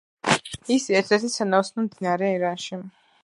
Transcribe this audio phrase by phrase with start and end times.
[0.35, 2.81] არის ერთადერთი სანაოსნო მდინარე ირანში.